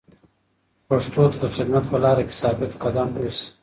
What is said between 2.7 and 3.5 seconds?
قدم اوسئ.